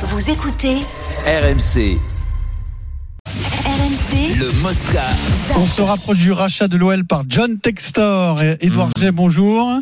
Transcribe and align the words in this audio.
Vous 0.00 0.30
écoutez 0.30 0.76
RMC, 1.26 1.98
RMC 3.26 4.38
le 4.38 4.62
Mosca. 4.62 5.02
On 5.56 5.66
se 5.66 5.82
rapproche 5.82 6.18
du 6.18 6.30
rachat 6.30 6.68
de 6.68 6.76
l'OL 6.76 7.04
par 7.04 7.24
John 7.28 7.58
Textor. 7.58 8.40
Et 8.40 8.58
Edouard 8.60 8.90
G, 8.96 9.10
bonjour. 9.10 9.80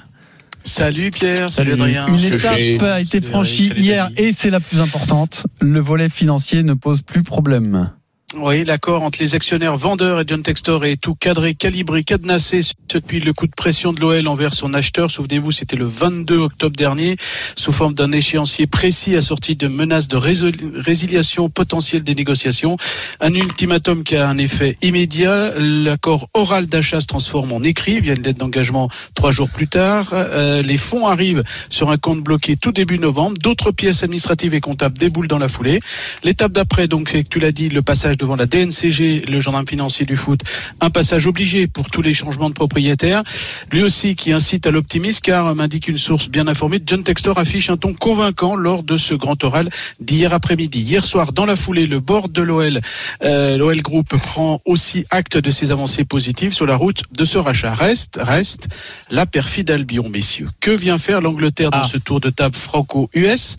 Salut 0.65 1.11
Pierre, 1.11 1.51
salut, 1.51 1.75
Adrien. 1.75 2.07
Une 2.07 2.19
étape 2.19 2.83
a 2.83 3.01
été 3.03 3.21
franchie 3.21 3.69
salut 3.69 3.81
hier 3.83 4.09
et 4.17 4.33
c'est 4.33 4.49
la 4.49 4.61
plus 4.61 4.81
importante. 4.81 5.45
Le 5.61 5.81
volet 5.81 6.09
financier 6.09 6.63
ne 6.63 6.73
pose 6.73 7.03
plus 7.03 7.23
problème. 7.23 7.91
Oui, 8.39 8.65
l'accord 8.65 9.03
entre 9.03 9.19
les 9.21 9.35
actionnaires 9.35 9.77
vendeurs 9.77 10.21
et 10.21 10.25
John 10.27 10.43
Textor 10.43 10.85
est 10.85 11.01
tout 11.01 11.15
cadré, 11.15 11.55
calibré, 11.55 12.05
cadenassé 12.05 12.61
depuis 12.93 13.19
le 13.19 13.33
coup 13.33 13.47
de 13.47 13.55
pression 13.57 13.95
de 13.95 14.01
l'OL 14.01 14.29
envers 14.29 14.53
son 14.53 14.75
acheteur. 14.75 15.11
Souvenez-vous, 15.11 15.53
c'était 15.53 15.77
le 15.77 15.87
22 15.87 16.37
octobre 16.37 16.77
dernier, 16.77 17.17
sous 17.57 17.73
forme 17.73 17.95
d'un 17.95 18.13
échéancier 18.13 18.67
précis 18.67 19.17
assorti 19.17 19.57
de 19.57 19.69
menaces 19.69 20.09
de 20.09 20.19
résiliation 20.19 21.49
potentielle 21.49 22.03
des 22.03 22.15
négociations. 22.15 22.77
Un 23.21 23.33
ultimatum 23.33 24.05
qui 24.05 24.17
a 24.17 24.29
un 24.29 24.37
effet 24.37 24.77
immédiat. 24.83 25.53
L'accord 25.59 26.29
oral 26.35 26.67
d'achat 26.67 27.01
se 27.01 27.07
transforme 27.07 27.53
en 27.53 27.63
écrit 27.63 28.01
via 28.01 28.13
une 28.13 28.23
lettre 28.23 28.39
d'engagement 28.39 28.91
trois 29.15 29.33
jours 29.33 29.49
plus 29.49 29.69
tard. 29.69 30.09
Euh, 30.13 30.61
les 30.61 30.77
fonds 30.77 31.07
arrivent 31.07 31.43
sur 31.71 31.91
un 31.91 31.97
compte 31.97 32.23
bloqué 32.23 32.57
tout 32.57 32.73
début 32.73 32.99
novembre. 32.99 33.39
D'autres 33.39 33.71
pièces 33.71 34.03
administratives 34.03 34.53
et 34.53 34.61
comptables 34.61 34.99
déboulent 34.99 35.29
dans 35.29 35.39
la 35.39 35.49
foulée. 35.49 35.81
L'étape 36.23 36.53
d'après, 36.53 36.87
donc, 36.87 37.17
tu 37.31 37.39
l'as 37.39 37.53
dit, 37.53 37.71
le 37.71 37.81
passage 37.81 38.19
devant 38.27 38.37
la 38.37 38.47
DNCG, 38.47 39.27
le 39.29 39.39
gendarme 39.39 39.69
financier 39.69 40.05
du 40.05 40.17
foot, 40.17 40.41
un 40.81 40.91
passage 40.91 41.27
obligé 41.29 41.69
pour 41.69 41.87
tous 41.93 42.03
les 42.03 42.13
changements 42.13 42.49
de 42.51 42.55
propriétaires. 42.55 43.23
Lui 43.71 43.83
aussi 43.85 44.17
qui 44.17 44.33
incite 44.33 44.67
à 44.67 44.73
l'optimisme, 44.73 45.21
car 45.23 45.55
m'indique 45.55 45.87
une 45.87 45.97
source 45.99 46.29
bien 46.29 46.49
informée, 46.49 46.83
John 46.85 47.05
Textor 47.05 47.39
affiche 47.39 47.71
un 47.71 47.77
ton 47.77 47.95
convaincant 47.95 48.57
lors 48.57 48.83
de 48.83 48.97
ce 48.97 49.15
grand 49.15 49.43
oral 49.45 49.71
d'hier 50.01 50.33
après-midi. 50.33 50.81
Hier 50.81 51.05
soir, 51.05 51.33
dans 51.33 51.47
la 51.47 51.55
foulée, 51.55 51.87
le 51.87 52.01
board 52.01 52.33
de 52.33 52.43
l'OL, 52.43 52.81
euh, 53.23 53.57
l'OL 53.57 53.81
Group 53.81 54.09
prend 54.09 54.61
aussi 54.65 55.05
acte 55.11 55.37
de 55.37 55.53
ces 55.53 55.71
avancées 55.71 56.05
positives 56.05 56.53
sur 56.53 56.67
la 56.67 56.75
route 56.75 57.05
de 57.17 57.25
ce 57.25 57.39
rachat. 57.39 57.75
Reste, 57.75 58.19
reste 58.21 58.67
la 59.09 59.27
perfide 59.27 59.71
Albion, 59.71 60.09
messieurs. 60.09 60.49
Que 60.59 60.73
vient 60.73 60.99
faire 60.99 61.21
l'Angleterre 61.21 61.71
dans 61.71 61.83
Ah. 61.83 61.89
ce 61.89 61.99
tour 61.99 62.19
de 62.21 62.31
table 62.31 62.57
franco-US 62.57 63.57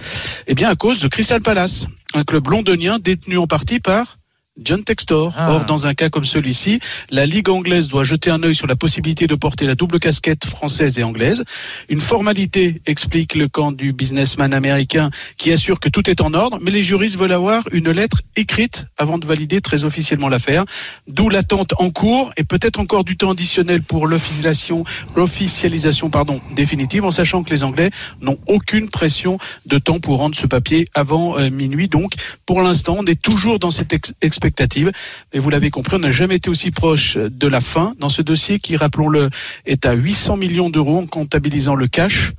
Eh 0.47 0.55
bien, 0.55 0.69
à 0.69 0.75
cause 0.75 0.99
de 0.99 1.07
Crystal 1.07 1.41
Palace, 1.41 1.87
un 2.13 2.23
club 2.23 2.49
londonien 2.49 2.99
détenu 2.99 3.37
en 3.37 3.47
partie 3.47 3.79
par 3.79 4.16
John 4.61 4.83
Textor. 4.83 5.33
Ah. 5.37 5.51
Or, 5.51 5.65
dans 5.65 5.85
un 5.85 5.93
cas 5.93 6.09
comme 6.09 6.25
celui-ci, 6.25 6.79
la 7.09 7.25
Ligue 7.25 7.49
anglaise 7.49 7.87
doit 7.87 8.03
jeter 8.03 8.29
un 8.29 8.41
œil 8.43 8.55
sur 8.55 8.67
la 8.67 8.75
possibilité 8.75 9.27
de 9.27 9.35
porter 9.35 9.65
la 9.65 9.75
double 9.75 9.99
casquette 9.99 10.45
française 10.45 10.97
et 10.99 11.03
anglaise. 11.03 11.43
Une 11.89 12.01
formalité, 12.01 12.81
explique 12.85 13.35
le 13.35 13.47
camp 13.47 13.71
du 13.71 13.93
businessman 13.93 14.53
américain, 14.53 15.09
qui 15.37 15.51
assure 15.51 15.79
que 15.79 15.89
tout 15.89 16.09
est 16.09 16.21
en 16.21 16.33
ordre, 16.33 16.59
mais 16.61 16.71
les 16.71 16.83
juristes 16.83 17.17
veulent 17.17 17.31
avoir 17.31 17.63
une 17.71 17.91
lettre 17.91 18.21
écrite 18.35 18.85
avant 18.97 19.17
de 19.17 19.25
valider 19.25 19.61
très 19.61 19.83
officiellement 19.83 20.29
l'affaire. 20.29 20.65
D'où 21.07 21.29
l'attente 21.29 21.73
en 21.77 21.89
cours 21.89 22.31
et 22.37 22.43
peut-être 22.43 22.79
encore 22.79 23.03
du 23.03 23.17
temps 23.17 23.31
additionnel 23.31 23.81
pour 23.81 24.07
l'officialisation, 24.07 24.83
l'officialisation 25.15 26.09
pardon, 26.09 26.41
définitive, 26.55 27.05
en 27.05 27.11
sachant 27.11 27.43
que 27.43 27.51
les 27.51 27.63
Anglais 27.63 27.89
n'ont 28.21 28.37
aucune 28.47 28.89
pression 28.89 29.37
de 29.65 29.77
temps 29.77 29.99
pour 29.99 30.17
rendre 30.17 30.35
ce 30.35 30.47
papier 30.47 30.87
avant 30.93 31.37
euh, 31.37 31.49
minuit. 31.49 31.87
Donc, 31.87 32.13
pour 32.45 32.61
l'instant, 32.61 32.95
on 32.99 33.05
est 33.05 33.21
toujours 33.21 33.59
dans 33.59 33.71
cette 33.71 33.93
ex- 33.93 34.13
expectative. 34.47 34.91
Mais 35.33 35.39
vous 35.39 35.49
l'avez 35.49 35.69
compris, 35.69 35.95
on 35.95 35.99
n'a 35.99 36.11
jamais 36.11 36.35
été 36.35 36.49
aussi 36.49 36.71
proche 36.71 37.17
de 37.17 37.47
la 37.47 37.61
fin 37.61 37.93
dans 37.99 38.09
ce 38.09 38.21
dossier 38.21 38.59
qui, 38.59 38.77
rappelons-le, 38.77 39.29
est 39.65 39.85
à 39.85 39.93
800 39.93 40.37
millions 40.37 40.69
d'euros 40.69 40.99
en 40.99 41.05
comptabilisant 41.05 41.75
le 41.75 41.87
cash 41.87 42.31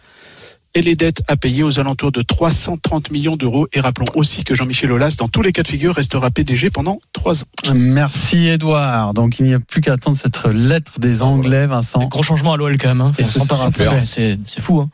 et 0.75 0.83
les 0.83 0.95
dettes 0.95 1.23
à 1.29 1.37
payer 1.37 1.63
aux 1.63 1.81
alentours 1.81 2.13
de 2.13 2.23
330 2.23 3.11
millions 3.11 3.37
d'euros. 3.37 3.67
Et 3.73 3.81
rappelons 3.81 4.07
aussi 4.15 4.45
que 4.45 4.55
Jean-Michel 4.55 4.93
Aulas, 4.93 5.17
dans 5.19 5.29
tous 5.29 5.43
les 5.43 5.53
cas 5.53 5.63
de 5.63 5.69
figure, 5.69 5.95
restera 5.95 6.31
PDG 6.31 6.71
pendant 6.71 7.01
trois 7.13 7.43
ans. 7.43 7.75
Merci 7.75 8.49
Edouard. 8.49 9.15
Donc 9.15 9.39
il 9.39 9.47
n'y 9.47 9.55
a 9.55 9.61
plus 9.61 9.81
qu'à 9.81 9.95
attendre 9.95 10.17
cette 10.17 10.45
lettre 10.45 11.01
des 11.01 11.23
Anglais, 11.23 11.67
Vincent. 11.67 12.07
Gros 12.09 12.23
changement 12.23 12.53
à 12.53 12.57
l'OL 12.57 12.77
quand 12.79 12.89
même. 12.89 13.01
Hein. 13.01 13.13
C'est 13.17 14.61
fou. 14.61 14.81
Hein. 14.81 14.91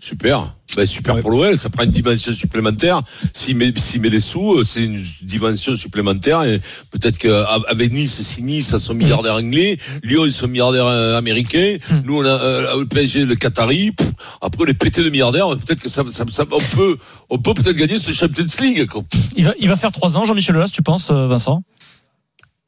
Super. 0.00 0.52
Ben, 0.76 0.86
super 0.86 1.18
pour 1.20 1.30
l'OL, 1.30 1.58
ça 1.58 1.70
prend 1.70 1.82
une 1.84 1.90
dimension 1.90 2.32
supplémentaire. 2.32 3.00
S'il 3.32 3.56
met, 3.56 3.72
s'il 3.78 4.00
met 4.02 4.10
les 4.10 4.20
sous, 4.20 4.58
euh, 4.58 4.64
c'est 4.64 4.84
une 4.84 5.02
dimension 5.22 5.74
supplémentaire. 5.74 6.42
Et 6.44 6.60
peut-être 6.90 7.16
qu'avec 7.18 7.90
Nice, 7.92 8.20
si 8.22 8.42
Nice 8.42 8.74
a 8.74 8.78
son 8.78 8.94
milliardaire 8.94 9.34
anglais, 9.34 9.78
Lyon 10.02 10.26
ils 10.26 10.32
sont 10.32 10.46
milliardaires 10.46 10.86
euh, 10.86 11.16
américains, 11.16 11.78
nous 12.04 12.18
on 12.18 12.24
a 12.24 12.28
euh, 12.28 12.78
le 12.80 12.86
PSG, 12.86 13.24
le 13.24 13.34
Qatari. 13.34 13.92
Pff, 13.92 14.08
après 14.42 14.66
les 14.66 14.74
pétés 14.74 15.02
de 15.02 15.08
milliardaires, 15.10 15.48
peut-être 15.48 15.80
que 15.80 15.88
ça, 15.88 16.04
ça, 16.10 16.24
ça- 16.30 16.44
on 16.52 16.60
peut, 16.76 16.96
on 17.30 17.38
peut 17.38 17.54
peut-être 17.54 17.76
gagner 17.76 17.98
ce 17.98 18.12
Champions 18.12 18.44
League. 18.60 18.86
Quoi. 18.86 19.02
Il 19.36 19.44
va, 19.46 19.54
il 19.58 19.68
va 19.68 19.76
faire 19.76 19.90
trois 19.90 20.16
ans, 20.16 20.24
Jean-Michel 20.26 20.56
Aulas, 20.56 20.68
tu 20.72 20.82
penses, 20.82 21.10
euh, 21.10 21.26
Vincent? 21.28 21.62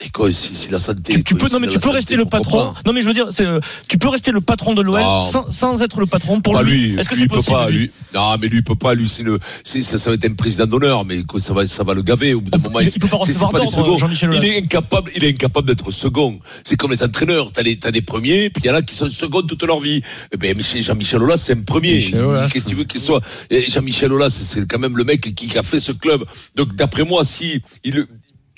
Et 0.02 0.08
quoi, 0.08 0.32
si, 0.32 0.54
si 0.54 0.70
la 0.70 0.78
santé. 0.78 1.12
tu, 1.12 1.22
tu 1.24 1.34
peux, 1.34 1.46
non 1.52 1.60
mais 1.60 1.66
tu 1.66 1.74
peux 1.74 1.80
santé, 1.80 1.96
rester 1.96 2.16
le 2.16 2.24
patron. 2.24 2.72
pas 2.72 2.80
Non 2.86 2.94
mais 2.94 3.02
je 3.02 3.06
veux 3.06 3.12
dire, 3.12 3.26
c'est, 3.32 3.44
euh, 3.44 3.60
tu 3.86 3.98
peux 3.98 4.08
rester 4.08 4.32
le 4.32 4.40
patron 4.40 4.72
de 4.72 4.80
l'OL 4.80 4.98
Non. 4.98 5.24
sans, 5.30 5.50
sans 5.50 5.82
être 5.82 6.00
le 6.00 6.06
patron. 6.06 6.40
Pour 6.40 6.54
pas 6.54 6.62
lui, 6.62 6.92
lui, 6.92 6.98
est-ce 7.00 7.06
que 7.10 7.14
lui 7.16 7.20
c'est 7.20 7.26
il 7.26 7.28
peut 7.28 7.34
possible 7.36 7.56
pas, 7.58 7.68
lui. 7.68 7.90
Non, 8.14 8.34
mais 8.40 8.48
lui 8.48 8.58
il 8.58 8.64
peut 8.64 8.76
pas, 8.76 8.94
lui 8.94 9.10
c'est 9.10 9.22
le, 9.22 9.38
c'est, 9.62 9.82
ça, 9.82 9.98
ça 9.98 10.08
va 10.08 10.14
être 10.14 10.24
un 10.24 10.32
président 10.32 10.64
d'honneur, 10.66 11.04
mais 11.04 11.22
quoi, 11.24 11.38
ça 11.38 11.52
va, 11.52 11.66
ça 11.66 11.84
va 11.84 11.92
le 11.92 12.00
gaver 12.00 12.32
au 12.32 12.40
bout 12.40 12.50
d'un 12.50 12.56
Il- 12.56 12.62
moment. 12.64 12.80
il 12.80 12.90
peut 12.98 13.08
pas 13.08 13.18
recevoir 13.18 13.52
d'ordre, 13.52 14.08
Il 14.32 14.44
est 14.46 14.56
incapable, 14.58 15.10
il 15.16 15.22
est 15.24 15.28
incapable 15.34 15.68
d'être 15.68 15.90
second. 15.90 16.40
C'est 16.64 16.76
comme 16.76 16.92
les 16.92 17.02
entraîneurs, 17.02 17.52
t'as 17.52 17.60
les, 17.62 17.78
t'as 17.78 17.90
des 17.90 18.00
premiers, 18.02 18.48
puis 18.48 18.62
il 18.64 18.68
y 18.68 18.70
en 18.70 18.74
a 18.76 18.80
qui 18.82 18.94
sont 18.94 19.08
seconds 19.10 19.42
toute 19.42 19.62
leur 19.64 19.80
vie. 19.80 20.00
Eh 20.32 20.38
ben, 20.38 20.56
Michel- 20.56 20.82
Jean-Michel 20.82 21.22
Aulas, 21.22 21.36
c'est 21.36 21.52
un 21.52 21.60
premier. 21.60 21.98
Il- 21.98 22.12
Qu'est-ce 22.50 22.64
que 22.64 22.70
tu 22.70 22.74
veux 22.74 22.84
qu'il 22.84 23.02
soit? 23.02 23.20
Et 23.50 23.70
Jean-Michel 23.70 24.10
Aulas, 24.14 24.30
c'est- 24.30 24.66
quand 24.66 24.78
même 24.78 24.96
le 24.96 25.04
mec 25.04 25.34
qui 25.34 25.58
a 25.58 25.62
fait 25.62 25.78
ce 25.80 25.92
club. 25.92 26.24
Donc, 26.56 26.74
d'après 26.74 27.04
moi, 27.04 27.22
si 27.26 27.60
il 27.84 28.06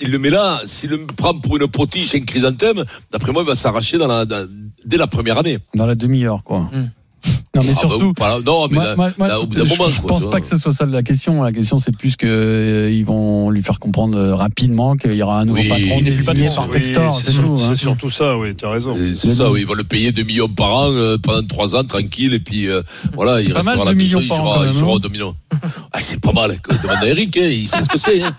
il 0.03 0.11
le 0.11 0.19
met 0.19 0.31
là, 0.31 0.61
s'il 0.65 0.91
le 0.91 1.07
prend 1.07 1.35
pour 1.35 1.57
une 1.57 1.67
potiche, 1.69 2.15
un 2.15 2.21
chrysanthème, 2.21 2.85
d'après 3.11 3.33
moi, 3.33 3.43
il 3.43 3.47
va 3.49 3.55
s'arracher 3.55 3.99
dans 3.99 4.09
la, 4.09 4.25
dans- 4.25 4.47
dès 4.85 4.97
la 4.97 5.07
première 5.07 5.39
année. 5.39 5.59
Dans 5.75 5.87
la 5.87 5.95
demi-heure, 5.95 6.43
quoi. 6.45 6.61
Hmm. 6.73 6.91
Non 7.55 7.61
mais 7.63 7.69
Ah, 7.71 7.75
bah, 7.75 7.79
surtout. 7.79 8.13
non, 8.45 8.67
mais 8.69 8.75
Moi- 8.75 8.85
là- 8.85 8.97
moi- 8.97 9.11
moi, 9.17 9.29
là, 9.29 9.41
au 9.41 9.47
bout 9.47 9.55
d'un 9.55 9.65
je, 9.65 9.69
moment, 9.71 9.89
je 9.89 10.01
quoi, 10.01 10.09
pense 10.09 10.29
pas 10.29 10.41
que 10.41 10.47
ce 10.49 10.57
soit 10.59 10.75
ça 10.75 10.87
la 10.87 11.05
question. 11.05 11.41
La 11.41 11.53
question, 11.53 11.79
c'est 11.79 11.97
plus 11.97 12.17
que 12.17 12.27
euh, 12.27 12.91
ils 12.91 13.05
vont 13.05 13.49
lui 13.51 13.63
faire 13.63 13.79
comprendre 13.79 14.19
euh, 14.19 14.35
rapidement 14.35 14.97
qu'il 14.97 15.13
y 15.15 15.23
aura 15.23 15.39
un 15.39 15.45
nouveau 15.45 15.61
Oui, 15.61 15.69
patron 15.69 16.01
désigné 16.03 16.49
par 16.53 16.65
Oui, 16.67 16.73
Textor. 16.73 17.17
c'est 17.17 17.27
C'est 17.27 17.33
sur- 17.33 17.43
tout. 17.45 17.59
hein. 17.61 17.67
c'est 17.71 17.77
surtout 17.79 18.11
ça, 18.11 18.37
oui, 18.39 18.57
t'as 18.57 18.71
raison. 18.73 18.97
C'est 19.15 19.35
ça, 19.35 19.53
oui, 19.53 19.61
ils 19.61 19.67
vont 19.69 19.75
le 19.75 19.85
payer 19.85 20.11
2 20.11 20.25
millions 20.25 20.49
par 20.49 20.77
an 20.77 20.91
euh, 20.91 21.17
pendant 21.17 21.47
3 21.47 21.77
ans, 21.77 21.85
tranquille, 21.85 22.35
et 22.35 22.41
puis 22.41 22.67
euh, 22.69 22.83
voilà, 23.15 23.41
il 23.41 23.53
restera 23.53 23.75
à 23.83 23.85
la 23.85 23.93
2 23.93 23.95
maison, 23.99 24.19
il 24.21 24.27
quand 24.27 24.35
il 24.35 24.73
jouera 24.73 24.91
hein. 24.91 24.95
au 24.97 24.99
domino. 24.99 25.35
Ah, 25.93 25.99
c'est 26.03 26.21
pas 26.21 26.33
mal, 26.33 26.51
demande 26.83 26.97
à 27.03 27.07
Eric, 27.07 27.37
hein, 27.37 27.43
il 27.45 27.69
sait 27.69 27.83
ce 27.83 27.89
que 27.89 27.99
c'est. 27.99 28.23
Hein. 28.23 28.33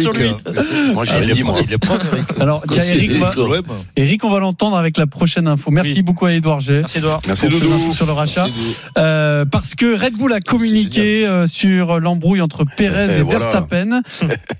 sur 0.00 0.12
lui. 0.12 0.30
Moi, 0.92 1.04
j'ai 1.04 1.16
rien 1.16 1.34
dit, 1.34 1.42
moi. 1.42 1.56
Il 1.64 1.72
est 1.72 1.78
prêt, 1.78 1.98
Alors, 2.40 2.62
tiens, 2.70 2.82
Eric, 2.82 3.12
va- 3.12 3.30
Eric, 3.96 4.24
on 4.24 4.30
va 4.30 4.40
l'entendre 4.40 4.76
avec 4.76 4.96
la 4.96 5.06
prochaine 5.06 5.46
info. 5.48 5.70
Merci 5.70 5.94
Oui. 5.96 6.02
beaucoup 6.02 6.26
à 6.26 6.32
Edouard 6.32 6.60
G. 6.60 6.80
Merci 6.80 6.98
Edouard. 6.98 7.20
Merci, 7.26 7.48
Doudou. 7.48 7.92
sur 7.94 8.06
le 8.06 8.12
rachat. 8.12 8.46
Euh, 8.96 9.44
parce 9.44 9.74
que 9.74 9.96
Red 9.98 10.14
Bull 10.16 10.32
a 10.32 10.40
communiqué 10.40 11.26
euh, 11.26 11.46
sur 11.46 12.00
l'embrouille 12.00 12.40
entre 12.40 12.64
Perez 12.76 13.16
et, 13.16 13.18
Et 13.18 13.22
voilà. 13.22 13.38
Verstappen 13.40 14.02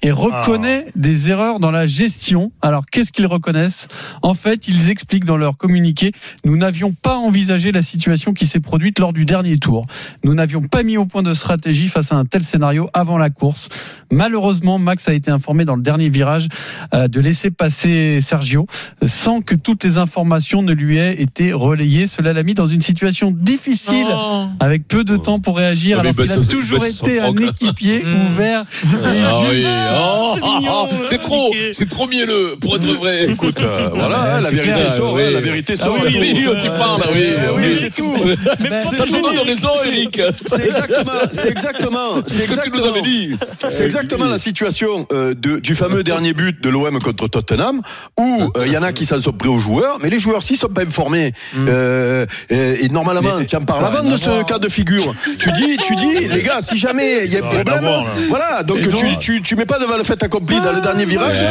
et 0.03 0.11
reconnaît 0.11 0.87
des 0.97 1.31
erreurs 1.31 1.61
dans 1.61 1.71
la 1.71 1.87
gestion. 1.87 2.53
Alors 2.63 2.87
qu'est-ce 2.87 3.13
qu'ils 3.13 3.27
reconnaissent? 3.27 3.89
En 4.23 4.35
fait, 4.35 4.69
ils 4.69 4.91
expliquent 4.91 5.25
dans 5.25 5.37
leur 5.37 5.57
communiqué 5.57 6.13
nous 6.45 6.57
n'avions 6.57 6.93
pas 6.93 7.17
envisagé 7.17 7.73
la 7.73 7.83
situation 7.83 8.33
qui 8.33 8.47
s'est 8.47 8.61
produite 8.61 8.99
lors 8.99 9.13
du 9.13 9.25
dernier 9.25 9.59
tour. 9.59 9.87
Nous 10.25 10.35
n'avions 10.35 10.63
pas 10.63 10.83
mis 10.83 10.97
au 10.97 11.07
point 11.09 11.23
de 11.23 11.35
stratégie 11.35 11.89
face 11.89 12.13
à 12.13 12.17
un 12.17 12.25
tel 12.25 12.45
scénario 12.45 12.89
avant 12.95 13.19
la 13.19 13.31
course. 13.31 13.69
Malheureusement, 14.13 14.79
Max 14.79 15.09
a 15.09 15.15
été 15.15 15.31
informé 15.31 15.65
dans 15.65 15.77
le 15.77 15.83
dernier 15.83 16.09
virage 16.09 16.49
euh, 16.95 17.09
de 17.09 17.21
laisser 17.21 17.51
passer 17.51 18.21
Sergio 18.21 18.67
euh, 19.03 19.07
sans 19.09 19.41
que 19.43 19.55
toutes 19.55 19.85
les 19.85 19.99
informations 19.99 20.63
ne 20.63 20.73
lui 20.73 20.99
aient 20.99 21.21
été 21.21 21.53
relayées. 21.53 22.07
Cela 22.07 22.33
l'a 22.33 22.43
mis 22.43 22.55
dans 22.55 22.67
une 22.67 22.81
situation 22.81 23.31
difficile 23.31 24.07
Oh. 24.11 24.47
avec 24.61 24.87
peu 24.89 25.05
de 25.05 25.17
temps 25.17 25.41
pour 25.41 25.57
réagir, 25.59 25.99
Ah, 26.01 26.03
mais 26.03 26.09
alors 26.11 26.17
bah, 26.17 26.23
qu'il 26.25 26.33
a 26.33 26.43
ça, 26.45 26.51
toujours 26.53 26.79
bah, 26.81 26.89
été 26.89 27.21
un 27.21 27.35
équipier 27.35 28.03
Mm. 28.05 28.27
ouvert. 28.33 28.61
et 28.63 28.87
Ah 29.25 29.41
oui, 29.51 29.57
juste. 29.57 29.69
oh, 29.95 30.33
c'est 30.35 30.41
ah, 30.45 30.59
ah, 30.69 30.87
c'est 31.07 31.21
trop, 31.21 31.53
c'est 31.73 31.89
trop 31.89 32.07
mielleux 32.07 32.57
pour 32.61 32.77
être 32.77 32.87
vrai. 32.95 33.31
Écoute, 33.31 33.63
euh, 33.63 33.91
voilà, 33.95 34.41
la 34.41 34.51
vérité 34.51 34.73
clair, 34.75 34.91
sort, 34.91 35.15
oui. 35.15 35.23
hein, 35.27 35.31
la 35.33 35.41
vérité 35.41 35.77
sort. 35.77 35.97
Ah 35.99 36.03
oui, 36.07 36.17
oui, 36.21 36.35
oui, 36.49 36.57
tu 36.63 36.69
parles, 36.69 37.03
oui, 37.15 37.25
oui. 37.57 37.63
c'est 37.79 37.95
tout. 37.95 38.15
Ben, 38.61 38.83
Ça 38.83 39.05
te 39.05 39.13
donne 39.23 39.39
raison, 39.47 39.69
Eric. 39.87 40.21
C'est 40.47 40.65
exactement, 40.67 40.98
c'est 41.31 41.49
exactement, 41.51 42.23
C'est 42.25 42.43
ce 42.43 42.47
que 42.57 42.71
tu 42.71 42.79
nous 42.79 42.87
avais 42.87 43.03
dit. 43.03 43.37
C'est 43.71 43.85
exactement 43.85 44.27
la 44.27 44.39
situation 44.39 45.07
euh, 45.13 45.35
de- 45.35 45.59
du 45.59 45.75
fameux 45.75 46.03
dernier 46.03 46.33
but 46.33 46.61
de 46.63 46.69
l'OM 46.69 46.99
contre 47.01 47.29
Tottenham, 47.29 47.83
où 48.19 48.51
euh, 48.57 48.65
il 48.67 48.73
y 48.73 48.79
en 48.79 48.83
a 48.83 48.93
qui 48.93 49.07
s'en 49.07 49.19
sont 49.21 49.33
pris 49.33 49.49
aux 49.49 49.59
joueurs, 49.59 49.99
mais 50.03 50.11
les 50.11 50.19
joueurs 50.19 50.43
s'ils 50.43 50.57
sont 50.57 50.69
pas 50.69 50.83
informés. 50.83 51.33
Euh, 51.57 52.27
euh, 52.53 52.77
et 52.81 52.89
normalement, 52.89 53.31
tiens, 53.47 53.61
parle 53.61 53.85
avant 53.85 54.03
de 54.09 54.17
ce 54.17 54.45
cas 54.45 54.59
de 54.59 54.69
figure. 54.69 55.15
Tu 55.39 55.51
dis, 55.53 55.77
tu 55.79 55.95
dis, 55.97 56.27
les 56.35 56.43
gars, 56.43 56.61
si 56.61 56.77
jamais 56.77 57.25
il 57.27 57.33
y 57.33 57.37
a 57.37 57.45
un 57.45 57.49
problème, 57.49 57.85
là. 57.85 58.05
voilà. 58.29 58.63
Donc, 58.63 58.79
Et 58.79 58.89
tu, 58.89 59.19
tu, 59.19 59.43
tu 59.43 59.57
mets 59.57 59.67
pas 59.67 59.79
devant 59.79 59.97
le 59.97 60.05
fait 60.05 60.23
accompli 60.23 60.61
dans 60.61 60.73
le 60.73 60.81
dernier 60.81 61.05
virage. 61.05 61.45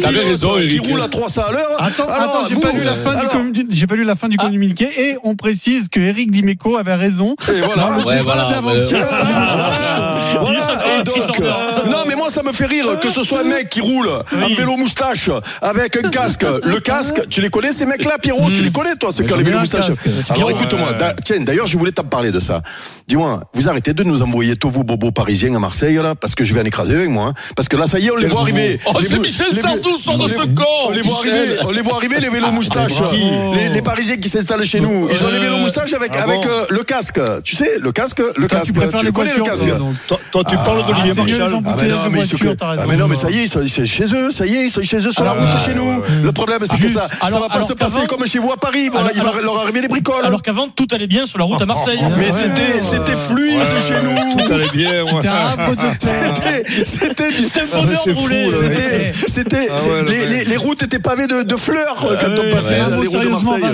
T'avais 0.00 0.20
raison, 0.20 0.54
Qui 0.56 0.76
Eric. 0.76 0.86
roule 0.86 1.00
à 1.02 1.08
300 1.08 1.42
à 1.48 1.52
l'heure. 1.52 1.76
Attends, 1.78 2.08
attends, 2.08 2.48
j'ai 2.48 2.56
pas 2.56 2.72
lu 2.72 2.82
la 2.84 2.92
fin 2.92 3.10
alors- 3.12 3.22
du 3.22 3.28
communiqué. 3.36 3.66
J'ai 3.70 3.86
pas 3.86 3.94
lu 3.96 4.04
la 4.04 4.16
fin 4.16 4.28
du 4.28 4.36
communiqué 4.36 4.88
et 4.96 5.16
on 5.24 5.36
précise 5.36 5.88
que 5.88 6.00
Eric 6.00 6.30
Dimeco 6.30 6.76
avait 6.76 6.94
raison. 6.94 7.36
Et 7.48 7.60
voilà. 7.60 7.98
Ouais, 8.06 8.20
Tchau. 8.86 10.09
Voilà, 10.40 10.58
mais- 10.76 11.12
Il 11.16 11.22
est 11.22 11.36
Voilà. 11.40 11.56
Non, 11.90 12.04
mais 12.06 12.14
moi, 12.14 12.30
ça 12.30 12.42
me 12.42 12.52
fait 12.52 12.66
rire 12.66 12.98
que 13.00 13.08
ce 13.08 13.22
soit 13.22 13.40
un 13.40 13.44
mec 13.44 13.68
qui 13.70 13.80
roule 13.80 14.08
un 14.32 14.54
vélo 14.54 14.76
moustache 14.76 15.30
avec 15.62 15.96
un 16.04 16.10
casque. 16.10 16.44
Le 16.64 16.80
casque, 16.80 17.22
tu 17.28 17.40
les 17.40 17.50
connais, 17.50 17.72
ces 17.72 17.86
mecs-là, 17.86 18.18
Pierrot? 18.18 18.50
Tu 18.50 18.62
les 18.62 18.70
connais, 18.70 18.94
toi, 18.96 19.10
ceux 19.12 19.24
qui 19.24 19.32
ont 19.32 19.36
les 19.36 19.42
vélos 19.44 19.60
moustaches? 19.60 19.90
Alors 20.30 20.50
écoute-moi, 20.50 20.92
da- 20.94 21.14
tiens, 21.24 21.40
d'ailleurs, 21.40 21.66
je 21.66 21.76
voulais 21.78 21.92
t'en 21.92 22.04
parler 22.04 22.30
de 22.30 22.40
ça. 22.40 22.62
Dis-moi, 23.08 23.40
vous 23.54 23.68
arrêtez 23.68 23.92
de 23.94 24.04
nous 24.04 24.22
envoyer 24.22 24.56
tous 24.56 24.70
vos 24.70 24.84
bobos 24.84 25.10
parisiens 25.10 25.54
à 25.54 25.58
Marseille, 25.58 25.96
là, 25.96 26.14
parce 26.14 26.34
que 26.34 26.44
je 26.44 26.54
vais 26.54 26.60
en 26.60 26.64
écraser 26.64 26.94
avec 26.96 27.08
moi. 27.08 27.26
hein. 27.28 27.34
Parce 27.56 27.68
que 27.68 27.76
là, 27.76 27.86
ça 27.86 27.98
y 27.98 28.06
est, 28.06 28.10
on 28.10 28.16
les 28.16 28.26
voit 28.28 28.42
arriver. 28.42 28.78
Oh, 28.86 28.92
Les 29.00 29.06
c'est 29.08 29.18
Michel 29.18 29.56
Sardou, 29.56 29.98
sort 29.98 30.16
de 30.18 30.24
on 30.24 30.26
les- 30.26 30.34
ce 30.34 30.46
corps, 30.46 30.86
On 30.88 30.90
les 30.92 31.02
voit 31.02 31.16
arriver, 31.18 31.56
on 31.64 31.70
les 31.70 31.82
voit 31.82 31.96
arriver, 31.96 32.20
les 32.20 32.28
vélos 32.28 32.50
moustaches. 32.52 32.98
bravo. 32.98 33.16
Les, 33.54 33.68
les 33.70 33.82
Parisiens 33.82 34.16
qui 34.16 34.28
s'installent 34.28 34.64
chez 34.64 34.80
nous. 34.80 35.08
Ils 35.10 35.24
ont 35.24 35.28
les 35.28 35.38
vélos 35.38 35.56
Euh, 35.56 35.58
moustaches 35.58 35.92
avec, 35.94 36.12
ah 36.14 36.24
euh, 36.28 36.66
le 36.70 36.82
casque. 36.84 37.20
Tu 37.44 37.56
sais, 37.56 37.78
le 37.78 37.92
casque, 37.92 38.20
le 38.36 38.46
casque. 38.46 38.72
tu 39.00 39.12
connais 39.12 39.34
le 39.34 39.42
casque. 39.42 39.66
Toi, 40.30 40.42
tu 40.48 40.56
parles 40.56 40.86
d'Olivier 40.86 41.12
Ah, 41.16 41.22
c'est 41.24 41.32
mieux, 41.32 41.38
Marchal. 41.38 41.62
Ah 41.64 41.76
mais 41.76 41.88
non, 41.88 41.96
ah 42.78 42.96
non, 42.96 43.08
mais 43.08 43.14
ça 43.14 43.30
y 43.30 43.38
est, 43.38 43.42
ils 43.44 43.48
sont 43.48 43.60
c'est 43.66 43.86
chez 43.86 44.04
eux, 44.14 44.30
ça 44.30 44.46
y 44.46 44.54
est, 44.56 44.64
ils 44.64 44.70
sont 44.70 44.82
chez 44.82 44.98
eux 44.98 45.12
sur 45.12 45.24
la 45.24 45.32
Alors, 45.32 45.52
route 45.52 45.64
chez 45.64 45.74
nous. 45.74 46.02
Le 46.22 46.32
problème, 46.32 46.60
c'est 46.64 46.78
que 46.78 46.88
ça, 46.88 47.08
ça 47.08 47.26
alors- 47.26 47.48
va 47.48 47.48
pas 47.48 47.62
se 47.62 47.72
passer 47.72 48.06
comme 48.08 48.26
chez 48.26 48.38
vous 48.38 48.52
à 48.52 48.56
Paris. 48.56 48.84
Il 48.84 48.90
va 48.90 49.00
alors- 49.00 49.40
leur 49.42 49.58
arriver 49.60 49.80
des 49.80 49.88
bricoles. 49.88 50.24
Alors 50.24 50.42
qu'avant, 50.42 50.68
tout 50.68 50.86
allait 50.92 51.06
bien 51.06 51.26
sur 51.26 51.38
la 51.38 51.44
route 51.44 51.60
à 51.60 51.66
Marseille. 51.66 51.98
mais 52.16 52.30
c'était, 52.30 53.16
fluide 53.16 53.60
chez 53.86 54.02
nous. 54.02 54.44
Tout 54.44 54.52
allait 54.52 54.68
bien. 54.72 55.04
C'était, 56.00 56.64
c'était, 56.84 57.30
du- 57.30 57.44
C'était 59.26 59.68
les, 60.46 60.56
routes 60.56 60.82
étaient 60.82 60.98
pavées 60.98 61.26
de, 61.26 61.56
fleurs 61.56 61.96
quand 61.98 62.28
ouais, 62.28 62.50
on 62.50 62.54
passait 62.54 62.76
les 62.76 63.06
routes 63.06 63.22
de 63.22 63.28
Marseille. 63.28 63.64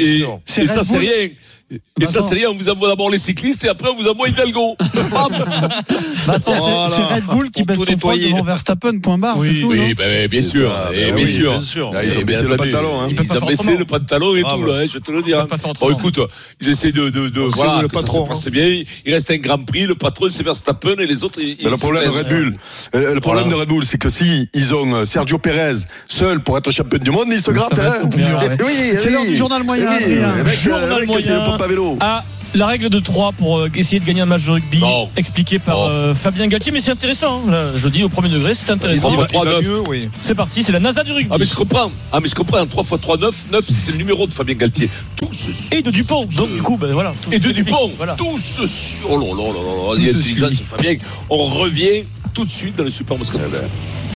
Et, 0.00 0.18
sûr. 0.20 0.40
C'est 0.44 0.62
et 0.62 0.66
ça, 0.66 0.82
c'est 0.82 0.98
rien. 0.98 1.28
Et 2.00 2.04
ça, 2.06 2.20
Vincent. 2.20 2.28
c'est 2.28 2.34
rien. 2.36 2.48
On 2.50 2.54
vous 2.56 2.68
envoie 2.70 2.88
d'abord 2.88 3.10
les 3.10 3.18
cyclistes 3.18 3.64
et 3.64 3.68
après, 3.68 3.88
on 3.90 3.96
vous 3.96 4.08
envoie 4.08 4.28
Hidalgo. 4.28 4.76
Vincent, 4.80 6.40
c'est- 6.44 6.58
Voilà. 6.58 6.88
c'est 6.96 7.02
Red 7.14 7.24
Bull 7.24 7.50
qui 7.50 7.62
baisse 7.64 7.76
son 7.78 7.84
poids 7.84 7.92
nettoyer. 8.14 8.26
devant 8.32 8.42
Verstappen, 8.44 8.98
point 8.98 9.18
barre. 9.18 9.38
Oui, 9.38 9.48
c'est 9.54 9.60
tout, 9.62 9.68
Oui, 9.70 9.94
ben, 9.94 10.26
bien 10.28 10.42
C'est 10.42 10.48
sûr. 10.48 10.70
ça, 10.70 10.90
Et 10.94 11.12
bien 11.12 11.24
oui, 11.24 11.32
sûr. 11.32 11.52
bien 11.52 11.60
sûr. 11.62 11.92
Là, 11.92 12.04
ils 12.04 12.10
ont 12.10 12.14
Eh 12.20 12.24
baissé 12.24 12.42
bien 12.42 12.50
le 12.50 12.56
pantalon. 12.56 13.00
hein. 13.00 13.06
Ils 13.10 13.16
Ils 13.22 13.38
ont 13.38 13.46
baissé 13.46 13.76
le 13.76 13.84
pantalon 13.84 14.34
et 14.36 14.42
Ah, 14.44 14.50
tout, 14.54 14.62
bah. 14.62 14.68
là, 14.68 14.82
hein, 14.82 14.86
je 14.92 14.98
te 14.98 15.10
le 15.10 15.22
dis. 15.22 15.34
hein. 15.34 15.46
Bon, 15.80 15.90
écoute, 15.90 16.20
ils 16.60 16.68
essaient 16.68 16.92
de, 16.92 17.10
de, 17.10 17.28
de 17.28 17.40
C'est 17.50 17.56
voilà, 17.56 17.82
le 17.82 17.88
que 17.88 17.94
ça 17.96 18.00
patron, 18.02 18.24
se 18.24 18.28
passe 18.30 18.46
hein. 18.46 18.50
bien. 18.50 18.82
Il 19.06 19.12
reste 19.14 19.30
un 19.30 19.36
grand 19.38 19.64
prix, 19.64 19.86
le 19.86 19.94
patron, 19.94 20.26
c'est 20.30 20.42
Verstappen 20.42 20.96
et 20.98 21.06
les 21.06 21.24
autres, 21.24 21.40
ils, 21.40 21.56
Mais 21.64 21.70
le 21.70 21.76
problème 21.76 22.04
de 22.04 22.08
Red. 22.10 22.28
Bull, 22.28 22.56
euh, 22.94 23.14
le 23.14 23.20
problème 23.20 23.44
Voilà. 23.44 23.56
de 23.56 23.60
Red 23.60 23.68
Bull, 23.68 23.84
c'est 23.84 23.98
que 23.98 24.08
si 24.08 24.48
ils 24.54 24.74
ont 24.74 24.94
euh, 24.94 25.04
Sergio 25.04 25.38
Pérez 25.38 25.72
seul 26.06 26.40
pour 26.40 26.56
être 26.58 26.70
champion 26.70 26.98
du 26.98 27.10
monde, 27.10 27.28
ils 27.30 27.40
se 27.40 27.50
grattent. 27.50 27.78
hein. 27.78 27.92
Oui, 28.14 28.22
C'est 28.96 29.10
l'heure 29.10 29.24
du 29.24 29.36
journal 29.36 29.62
moyen, 29.64 29.90
Journal 30.62 31.00
c'est 31.00 31.06
moyen. 31.06 31.56
À 31.62 31.66
vélo. 31.68 31.96
Ah, 32.00 32.22
la 32.54 32.66
règle 32.66 32.90
de 32.90 33.00
3 33.00 33.32
pour 33.32 33.60
euh, 33.60 33.70
essayer 33.74 33.98
de 33.98 34.04
gagner 34.04 34.20
un 34.20 34.26
match 34.26 34.44
de 34.44 34.50
rugby, 34.50 34.78
Non. 34.80 35.08
expliquée 35.16 35.58
par 35.58 35.84
euh, 35.88 36.12
Fabien 36.14 36.46
Galtier, 36.48 36.70
mais 36.70 36.82
c'est 36.82 36.90
intéressant. 36.90 37.42
hein. 37.48 37.50
Là, 37.50 37.70
je 37.74 37.88
dis 37.88 38.04
au 38.04 38.10
premier 38.10 38.28
degré, 38.28 38.54
c'est 38.54 38.70
intéressant. 38.70 39.10
Il 39.10 39.16
va- 39.16 39.26
Il 39.32 39.38
va 39.38 39.44
3-9. 39.44 39.62
mieux, 39.64 39.82
oui. 39.88 40.08
C'est 40.20 40.34
parti, 40.34 40.62
c'est 40.62 40.72
la 40.72 40.80
NASA 40.80 41.02
du 41.02 41.12
rugby. 41.12 41.30
Ah 41.32 41.36
mais 41.38 41.46
je 41.46 41.54
comprends. 41.54 41.90
Ah 42.12 42.18
mais 42.20 42.28
je 42.28 42.34
comprends. 42.34 42.66
3 42.66 42.82
x 42.84 43.00
3 43.00 43.16
9 43.16 43.46
9 43.52 43.64
c'était 43.64 43.92
le 43.92 43.98
numéro 43.98 44.26
de 44.26 44.34
Fabien 44.34 44.54
Galtier. 44.54 44.90
Tout 45.16 45.32
se 45.32 45.74
Et 45.74 45.80
de 45.80 45.90
Dupont. 45.90 46.26
Donc, 46.26 46.52
du 46.52 46.60
coup, 46.60 46.76
ben, 46.76 46.92
voilà. 46.92 47.14
tout 47.22 47.32
et 47.32 47.38
de 47.38 47.50
Dupont. 47.52 47.90
Voilà. 47.96 48.14
Tout 48.16 48.38
se 48.38 48.66
su- 48.66 49.02
Oh 49.08 49.16
là 49.18 49.26
là 49.28 49.48
là 49.48 50.42
là 50.44 50.48
là. 50.50 50.54
Ce 50.56 50.62
Fabien. 50.62 50.96
On 51.30 51.38
revient 51.44 52.04
tout 52.34 52.44
de 52.44 52.50
suite 52.50 52.76
dans 52.76 52.84
le 52.84 52.90
super 52.90 53.16
Moscato. 53.16 53.44
Eh 53.48 53.50
ben, 53.50 53.64